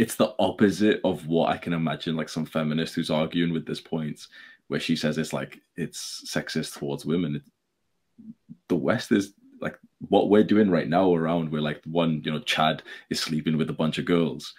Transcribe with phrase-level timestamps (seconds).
[0.00, 3.82] it's the opposite of what I can imagine like some feminist who's arguing with this
[3.82, 4.28] point
[4.68, 7.42] where she says it's like it's sexist towards women.
[8.68, 9.76] The West is like
[10.08, 13.68] what we're doing right now around where like one, you know, Chad is sleeping with
[13.68, 14.54] a bunch of girls.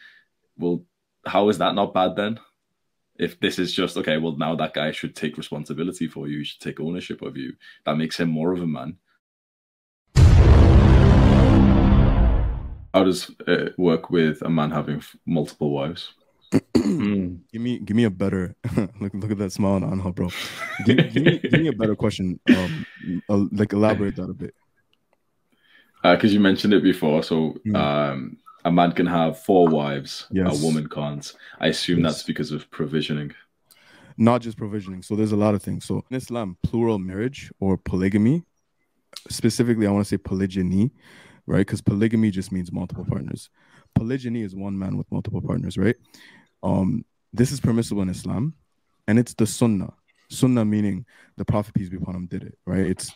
[0.60, 0.86] Well,
[1.26, 2.40] how is that not bad then?
[3.18, 6.44] If this is just okay, well now that guy should take responsibility for you, he
[6.44, 7.54] should take ownership of you.
[7.88, 9.00] That makes him more of a man.
[12.94, 16.14] How does it work with a man having multiple wives?
[16.74, 18.56] give me give me a better
[19.00, 20.30] look look at that smile on her bro.
[20.86, 22.42] Give, give, me, give me a better question.
[22.50, 22.86] Um,
[23.30, 24.54] uh, like elaborate that a bit.
[26.04, 27.76] Because uh, you mentioned it before, so mm.
[27.76, 30.62] um, a man can have four wives, yes.
[30.62, 31.32] a woman can't.
[31.60, 32.14] I assume yes.
[32.14, 33.34] that's because of provisioning.
[34.18, 35.04] Not just provisioning.
[35.04, 35.86] So there's a lot of things.
[35.86, 38.44] So in Islam, plural marriage or polygamy,
[39.30, 40.92] specifically, I want to say polygyny,
[41.52, 41.60] right?
[41.60, 43.50] Because polygamy just means multiple partners.
[43.94, 45.98] Polygyny is one man with multiple partners, right?
[46.64, 48.54] Um, this is permissible in Islam,
[49.08, 49.94] and it's the Sunnah.
[50.30, 52.86] Sunnah meaning the Prophet peace be upon him did it, right?
[52.86, 53.12] It's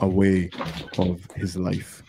[0.00, 0.50] a way
[0.98, 2.02] of his life.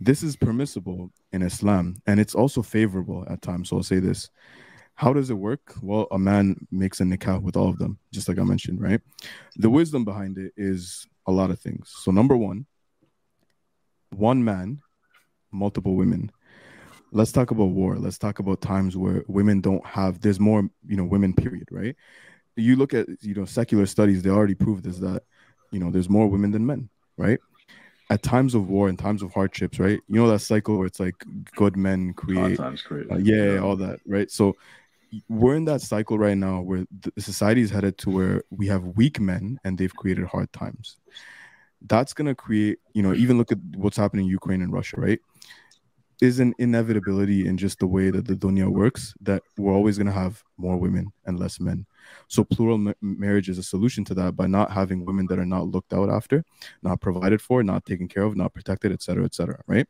[0.00, 3.68] This is permissible in Islam, and it's also favorable at times.
[3.68, 4.28] So I'll say this.
[4.94, 5.74] How does it work?
[5.80, 9.00] Well, a man makes a nikah with all of them, just like I mentioned, right?
[9.56, 11.92] The wisdom behind it is a lot of things.
[12.02, 12.66] So, number one,
[14.10, 14.80] one man,
[15.52, 16.30] multiple women
[17.12, 17.96] let's talk about war.
[17.96, 20.20] Let's talk about times where women don't have.
[20.20, 21.34] There's more, you know, women.
[21.34, 21.68] Period.
[21.70, 21.96] Right.
[22.56, 24.22] You look at you know secular studies.
[24.22, 25.22] They already proved this that
[25.70, 26.88] you know there's more women than men.
[27.16, 27.38] Right.
[28.10, 30.00] At times of war and times of hardships, right?
[30.08, 31.14] You know that cycle where it's like
[31.54, 34.30] good men create, uh, yeah, yeah, all that, right?
[34.30, 34.56] So
[35.28, 38.82] we're in that cycle right now where the society is headed to where we have
[38.96, 40.96] weak men and they've created hard times.
[41.82, 45.20] That's gonna create, you know, even look at what's happening in Ukraine and Russia, right?
[46.20, 50.06] Is an inevitability in just the way that the dunya works that we're always going
[50.06, 51.86] to have more women and less men
[52.26, 55.46] so plural ma- marriage is a solution to that by not having women that are
[55.46, 56.44] not looked out after
[56.82, 59.86] not provided for not taken care of not protected etc etc right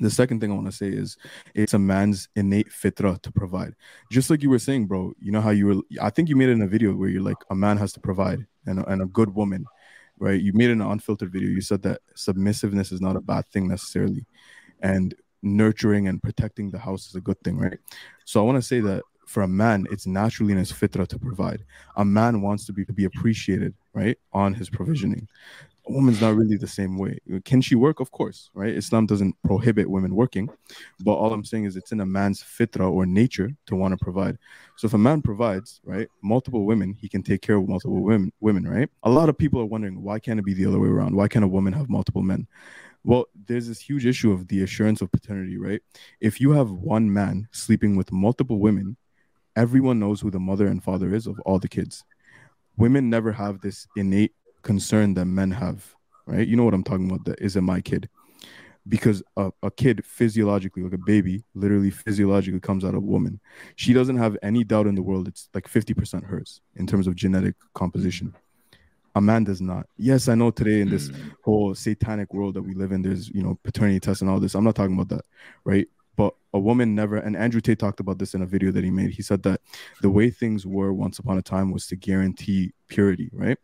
[0.00, 1.16] the second thing I want to say is
[1.54, 3.74] it's a man's innate fitra to provide.
[4.10, 6.48] Just like you were saying, bro, you know how you were, I think you made
[6.48, 9.02] it in a video where you're like, a man has to provide and a, and
[9.02, 9.66] a good woman,
[10.18, 10.40] right?
[10.40, 11.50] You made an unfiltered video.
[11.50, 14.24] You said that submissiveness is not a bad thing necessarily.
[14.80, 17.78] And nurturing and protecting the house is a good thing, right?
[18.24, 21.18] So I want to say that for a man, it's naturally in his fitra to
[21.18, 21.64] provide.
[21.96, 25.26] A man wants to be to be appreciated, right, on his provisioning.
[25.88, 27.18] A woman's not really the same way.
[27.44, 27.98] Can she work?
[27.98, 28.72] Of course, right?
[28.72, 30.48] Islam doesn't prohibit women working,
[31.00, 34.04] but all I'm saying is it's in a man's fitra or nature to want to
[34.04, 34.38] provide.
[34.76, 38.32] So if a man provides, right, multiple women, he can take care of multiple women,
[38.40, 38.88] women, right?
[39.02, 41.16] A lot of people are wondering why can't it be the other way around?
[41.16, 42.46] Why can't a woman have multiple men?
[43.04, 45.82] Well, there's this huge issue of the assurance of paternity, right?
[46.20, 48.96] If you have one man sleeping with multiple women,
[49.56, 52.04] everyone knows who the mother and father is of all the kids.
[52.76, 54.32] Women never have this innate
[54.62, 55.94] concern that men have,
[56.26, 56.46] right?
[56.46, 57.24] You know what I'm talking about?
[57.24, 58.08] That isn't my kid?
[58.88, 63.40] Because a, a kid physiologically, like a baby, literally physiologically comes out of a woman.
[63.76, 65.28] She doesn't have any doubt in the world.
[65.28, 68.34] It's like 50% hers in terms of genetic composition
[69.14, 69.86] a man does not.
[69.96, 71.34] Yes, I know today in this mm.
[71.44, 74.54] whole satanic world that we live in, there's you know paternity tests and all this.
[74.54, 75.24] I'm not talking about that,
[75.64, 75.86] right?
[76.16, 78.90] But a woman never, and Andrew Tate talked about this in a video that he
[78.90, 79.10] made.
[79.10, 79.60] He said that
[80.02, 83.58] the way things were once upon a time was to guarantee purity, right?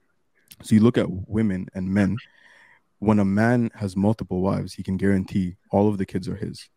[0.63, 2.17] So you look at women and men.
[3.01, 6.69] When a man has multiple wives, he can guarantee all of the kids are his,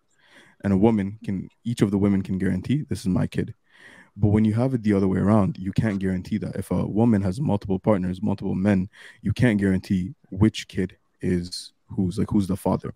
[0.63, 1.49] and a woman can.
[1.63, 3.55] Each of the women can guarantee this is my kid
[4.17, 6.55] but when you have it the other way around, you can't guarantee that.
[6.55, 8.89] If a woman has multiple partners, multiple men,
[9.21, 12.93] you can't guarantee which kid is who's like who's the father.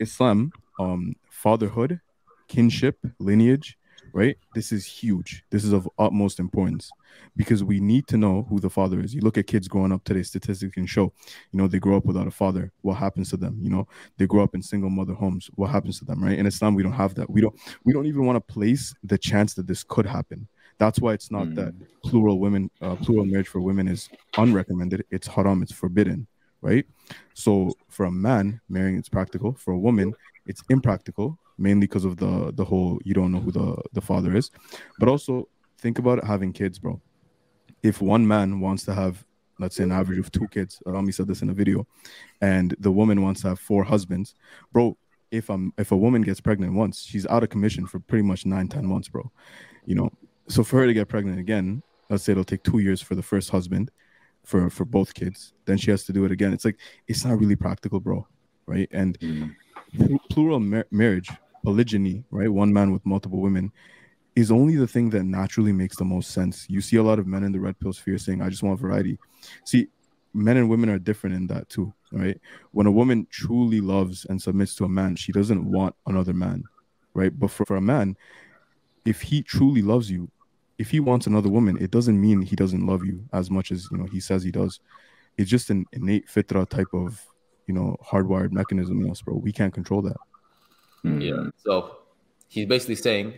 [0.00, 2.00] Islam, um, fatherhood,
[2.48, 3.76] kinship, lineage,
[4.12, 4.36] right?
[4.54, 5.44] This is huge.
[5.50, 6.90] This is of utmost importance
[7.36, 9.14] because we need to know who the father is.
[9.14, 11.12] You look at kids growing up today, statistics can show,
[11.50, 12.72] you know, they grow up without a father.
[12.82, 13.58] What happens to them?
[13.60, 15.50] You know, they grow up in single mother homes.
[15.54, 16.38] What happens to them, right?
[16.38, 17.28] In Islam, we don't have that.
[17.30, 20.48] We don't we don't even want to place the chance that this could happen.
[20.78, 21.54] That's why it's not mm.
[21.56, 25.02] that plural women, uh, plural marriage for women is unrecommended.
[25.10, 25.62] It's haram.
[25.62, 26.26] It's forbidden,
[26.60, 26.84] right?
[27.34, 29.54] So for a man, marrying it's practical.
[29.54, 30.12] For a woman,
[30.46, 34.36] it's impractical, mainly because of the the whole you don't know who the the father
[34.36, 34.50] is.
[34.98, 37.00] But also think about having kids, bro.
[37.82, 39.24] If one man wants to have
[39.62, 40.82] let's say an average of two kids.
[40.84, 41.86] Rami said this in a video,
[42.40, 44.34] and the woman wants to have four husbands,
[44.72, 44.96] bro.
[45.30, 48.44] If I'm if a woman gets pregnant once, she's out of commission for pretty much
[48.44, 49.30] nine ten months, bro.
[49.86, 50.10] You know,
[50.48, 53.22] so for her to get pregnant again, let's say it'll take two years for the
[53.22, 53.90] first husband,
[54.44, 55.54] for for both kids.
[55.64, 56.52] Then she has to do it again.
[56.52, 56.78] It's like
[57.08, 58.26] it's not really practical, bro.
[58.66, 58.88] Right?
[58.92, 59.54] And mm.
[60.30, 61.30] Plural mar- marriage,
[61.64, 62.48] polygyny, right?
[62.48, 63.72] One man with multiple women.
[64.34, 66.66] is only the thing that naturally makes the most sense.
[66.68, 68.80] You see a lot of men in the red pill sphere saying, I just want
[68.80, 69.18] variety.
[69.64, 69.88] See,
[70.32, 72.40] men and women are different in that too, right?
[72.70, 76.64] When a woman truly loves and submits to a man, she doesn't want another man,
[77.14, 77.38] right?
[77.38, 78.16] But for, for a man,
[79.04, 80.30] if he truly loves you,
[80.78, 83.88] if he wants another woman, it doesn't mean he doesn't love you as much as
[83.90, 84.80] you know he says he does.
[85.36, 87.24] It's just an innate fitra type of
[87.66, 89.36] you know hardwired mechanism in us, bro.
[89.36, 90.16] We can't control that.
[91.04, 91.46] Yeah.
[91.58, 91.98] So
[92.48, 93.34] he's basically saying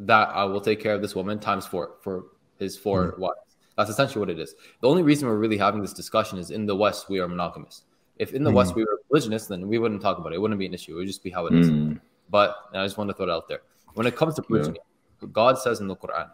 [0.00, 2.26] that I will take care of this woman times four for
[2.58, 3.20] his 4 mm-hmm.
[3.20, 3.40] wives.
[3.76, 4.54] That's essentially what it is.
[4.80, 7.84] The only reason we're really having this discussion is in the West we are monogamous.
[8.16, 8.56] If in the mm-hmm.
[8.56, 10.36] West we were polygynous, then we wouldn't talk about it.
[10.36, 10.94] It wouldn't be an issue.
[10.94, 11.70] It would just be how it is.
[11.70, 11.98] Mm-hmm.
[12.30, 13.60] But I just want to throw it out there.
[13.94, 14.78] When it comes to polygyny,
[15.22, 15.28] yeah.
[15.32, 16.28] God says in the Quran,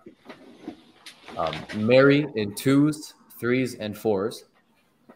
[1.36, 1.54] um,
[1.86, 4.44] marry in twos, threes, and fours.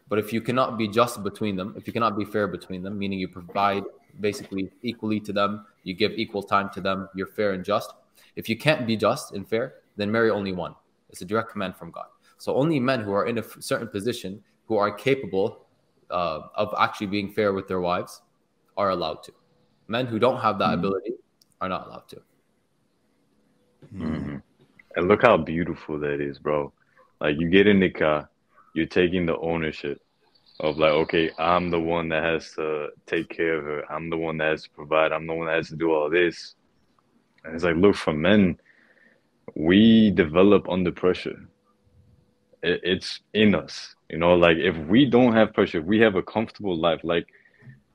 [0.09, 2.97] But if you cannot be just between them, if you cannot be fair between them,
[2.97, 3.83] meaning you provide
[4.19, 7.93] basically equally to them, you give equal time to them, you're fair and just,
[8.35, 10.73] if you can't be just and fair, then marry only one.
[11.09, 12.07] It's a direct command from God.
[12.37, 15.65] So only men who are in a certain position, who are capable
[16.09, 18.21] uh, of actually being fair with their wives,
[18.77, 19.33] are allowed to.
[19.87, 20.79] Men who don't have that mm-hmm.
[20.79, 21.13] ability
[21.61, 22.21] are not allowed to.
[23.93, 24.37] Mm-hmm.
[24.95, 26.71] And look how beautiful that is, bro.
[27.21, 28.29] Like you get in the car,
[28.73, 29.99] you're taking the ownership
[30.59, 33.91] of like, okay, I'm the one that has to take care of her.
[33.91, 35.11] I'm the one that has to provide.
[35.11, 36.55] I'm the one that has to do all this.
[37.45, 38.59] And it's like, look, for men,
[39.55, 41.47] we develop under pressure.
[42.61, 44.35] It, it's in us, you know.
[44.35, 47.01] Like if we don't have pressure, we have a comfortable life.
[47.03, 47.27] Like,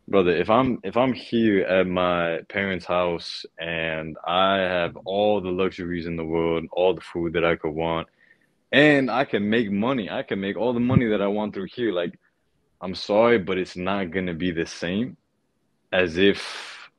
[0.08, 5.50] brother, if I'm if I'm here at my parents' house and I have all the
[5.50, 8.08] luxuries in the world, all the food that I could want,
[8.74, 11.68] and I can make money, I can make all the money that I want through
[11.74, 11.92] here.
[11.92, 12.18] Like,
[12.80, 15.16] I'm sorry, but it's not gonna be the same
[15.92, 16.40] as if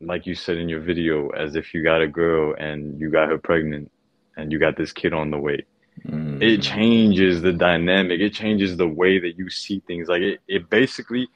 [0.01, 3.29] like you said in your video, as if you got a girl and you got
[3.29, 3.91] her pregnant
[4.37, 5.65] and you got this kid on the way.
[6.07, 6.41] Mm.
[6.41, 8.19] It changes the dynamic.
[8.19, 10.07] It changes the way that you see things.
[10.07, 11.27] Like it, it basically,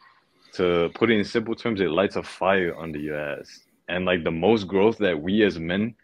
[0.53, 3.62] to put it in simple terms, it lights a fire under your ass.
[3.88, 5.95] And like the most growth that we as men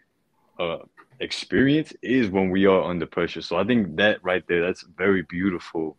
[0.58, 0.78] uh,
[1.20, 3.42] experience is when we are under pressure.
[3.42, 5.96] So I think that right there, that's very beautiful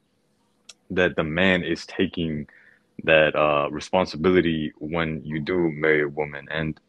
[0.91, 2.47] that the man is taking
[3.03, 6.47] that uh, responsibility when you do marry a woman.
[6.51, 6.79] And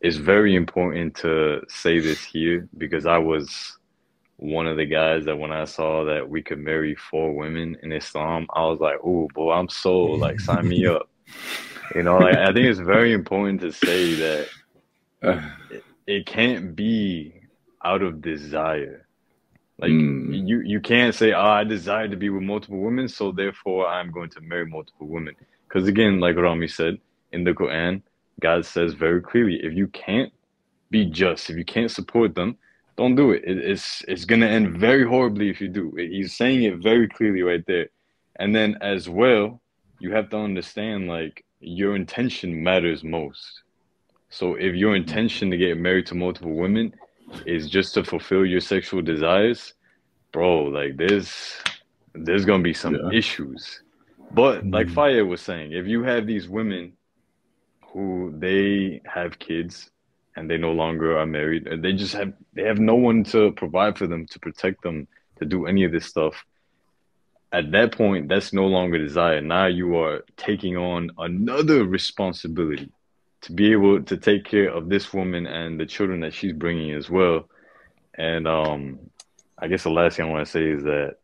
[0.00, 3.78] it's very important to say this here because I was
[4.36, 7.92] one of the guys that when I saw that we could marry four women in
[7.92, 11.08] Islam, I was like, oh, boy, I'm so like, sign me up.
[11.94, 14.48] You know, like, I think it's very important to say that
[15.70, 17.43] it, it can't be
[17.84, 19.06] out of desire.
[19.78, 20.46] Like mm.
[20.46, 24.12] you, you can't say, "Oh, I desire to be with multiple women, so therefore I'm
[24.12, 25.34] going to marry multiple women."
[25.68, 26.98] Because again, like Rami said
[27.32, 28.02] in the Quran,
[28.40, 30.32] God says very clearly, if you can't
[30.90, 32.56] be just, if you can't support them,
[32.96, 33.42] don't do it.
[33.44, 35.92] it it's it's gonna end very horribly if you do.
[35.96, 37.88] He's saying it very clearly right there.
[38.36, 39.60] And then as well,
[39.98, 43.62] you have to understand like your intention matters most.
[44.30, 46.94] So if your intention to get married to multiple women
[47.46, 49.74] is just to fulfill your sexual desires,
[50.32, 51.62] bro, like there's
[52.14, 53.18] there's gonna be some yeah.
[53.18, 53.82] issues.
[54.32, 54.94] But like mm.
[54.94, 56.94] Fire was saying, if you have these women
[57.92, 59.90] who they have kids
[60.36, 63.52] and they no longer are married, and they just have they have no one to
[63.52, 65.06] provide for them to protect them
[65.38, 66.44] to do any of this stuff.
[67.52, 69.40] At that point, that's no longer desire.
[69.40, 72.90] Now you are taking on another responsibility
[73.44, 76.92] to be able to take care of this woman and the children that she's bringing
[76.94, 77.46] as well.
[78.14, 78.98] And um,
[79.58, 81.16] I guess the last thing I want to say is that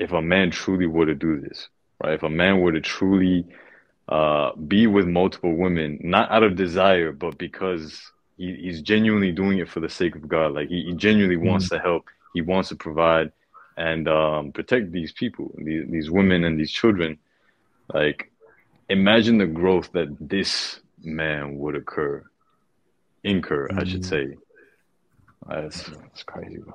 [0.00, 1.68] if a man truly were to do this,
[2.02, 2.14] right?
[2.14, 3.46] If a man were to truly
[4.08, 8.02] uh, be with multiple women, not out of desire, but because
[8.36, 11.50] he, he's genuinely doing it for the sake of God, like he, he genuinely mm-hmm.
[11.50, 13.30] wants to help, he wants to provide
[13.76, 17.18] and um, protect these people, these, these women and these children.
[17.92, 18.32] Like,
[18.88, 22.24] imagine the growth that this man would occur,
[23.22, 23.78] incur, mm-hmm.
[23.78, 24.30] I should mm-hmm.
[24.32, 24.36] say.
[25.48, 26.74] That's, that's crazy, bro.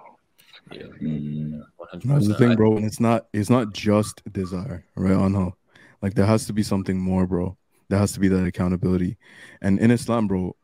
[0.72, 0.84] Yeah.
[1.02, 1.64] Mm.
[2.06, 2.78] That's the thing, bro.
[2.78, 5.16] And it's not it's not just desire, right?
[5.16, 5.56] On how
[6.02, 7.58] like there has to be something more, bro.
[7.88, 9.18] There has to be that accountability.
[9.62, 10.56] And in Islam, bro,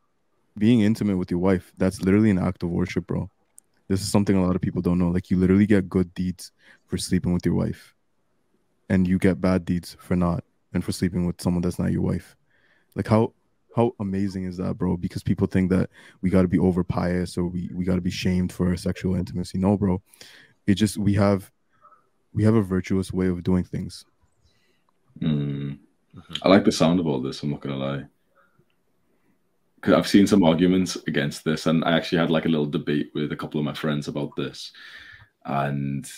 [0.56, 3.28] being intimate with your wife, that's literally an act of worship, bro.
[3.88, 5.10] This is something a lot of people don't know.
[5.10, 6.52] Like you literally get good deeds
[6.86, 7.94] for sleeping with your wife.
[8.88, 12.02] And you get bad deeds for not and for sleeping with someone that's not your
[12.02, 12.36] wife.
[12.94, 13.32] Like how
[13.76, 14.96] how amazing is that, bro?
[14.96, 15.90] Because people think that
[16.22, 18.76] we got to be over pious or we, we got to be shamed for our
[18.76, 19.58] sexual intimacy.
[19.58, 20.00] No, bro.
[20.66, 21.52] It just we have
[22.32, 24.06] we have a virtuous way of doing things.
[25.20, 25.78] Mm.
[26.42, 27.42] I like the sound of all this.
[27.42, 28.04] I'm not gonna lie,
[29.76, 33.10] because I've seen some arguments against this, and I actually had like a little debate
[33.14, 34.72] with a couple of my friends about this,
[35.44, 36.10] and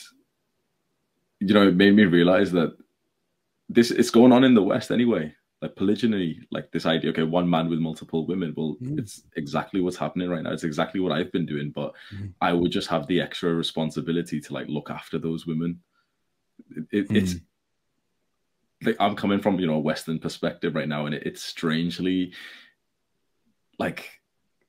[1.41, 2.77] you know, it made me realize that
[3.69, 5.35] this it's going on in the West anyway.
[5.61, 8.55] Like polygyny, like this idea, okay, one man with multiple women.
[8.57, 8.99] Well, mm.
[8.99, 10.53] it's exactly what's happening right now.
[10.53, 12.33] It's exactly what I've been doing, but mm.
[12.41, 15.81] I would just have the extra responsibility to like look after those women.
[16.93, 17.17] It, mm.
[17.17, 17.35] It's
[18.83, 22.33] like I'm coming from you know a Western perspective right now, and it, it's strangely
[23.79, 24.11] like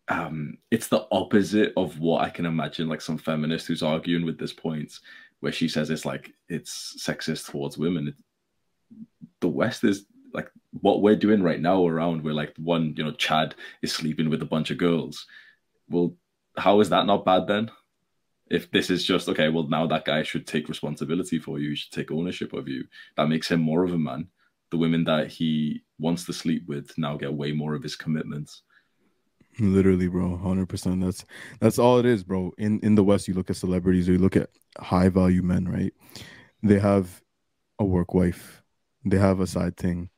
[0.08, 4.40] um it's the opposite of what I can imagine like some feminist who's arguing with
[4.40, 4.92] this point
[5.40, 8.10] where she says it's like it's sexist towards women.
[8.10, 8.16] It,
[9.42, 13.12] the West is like what we're doing right now around where like one you know
[13.12, 15.26] Chad is sleeping with a bunch of girls.
[15.90, 16.16] Well,
[16.58, 17.72] how is that not bad then?
[18.50, 21.76] If this is just okay, well now that guy should take responsibility for you, he
[21.76, 22.86] should take ownership of you.
[23.18, 24.28] That makes him more of a man.
[24.72, 28.62] The women that he wants to sleep with now get way more of his commitments.
[29.60, 31.02] Literally, bro, hundred percent.
[31.02, 31.26] That's
[31.60, 32.54] that's all it is, bro.
[32.58, 35.68] In in the West, you look at celebrities or you look at high value men,
[35.68, 35.94] right?
[36.64, 37.22] They have
[37.80, 38.62] a work wife,
[39.06, 40.10] they have a side thing,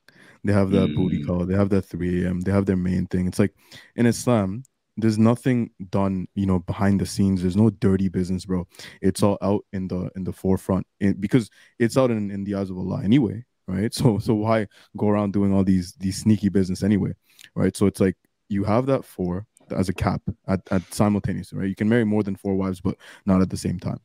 [0.43, 0.95] they have that mm.
[0.95, 3.27] booty call, they have that 3 a.m., they have their main thing.
[3.27, 3.53] It's like
[3.95, 4.63] in Islam,
[4.97, 7.41] there's nothing done, you know, behind the scenes.
[7.41, 8.67] There's no dirty business, bro.
[9.01, 12.55] It's all out in the in the forefront in, because it's out in, in the
[12.55, 13.93] eyes of Allah anyway, right?
[14.01, 14.67] So so why
[14.97, 17.13] go around doing all these these sneaky business anyway,
[17.55, 17.75] right?
[17.75, 18.17] So it's like
[18.49, 21.69] you have that four as a cap at, at simultaneously, right?
[21.69, 23.99] You can marry more than four wives, but not at the same time.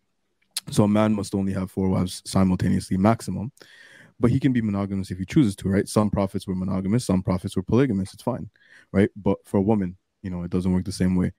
[0.71, 3.53] So a man must only have four wives simultaneously, maximum.
[4.19, 5.87] But he can be monogamous if he chooses to, right?
[5.87, 8.15] Some prophets were monogamous, some prophets were polygamous.
[8.15, 8.51] It's fine,
[8.93, 9.11] right?
[9.15, 11.33] But for a woman, you know, it doesn't work the same way.